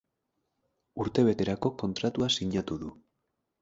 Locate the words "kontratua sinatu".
1.85-2.83